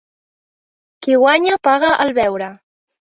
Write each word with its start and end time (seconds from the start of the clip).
Qui 1.07 1.17
guanya 1.23 1.57
paga 1.67 1.91
el 2.07 2.15
beure. 2.19 2.49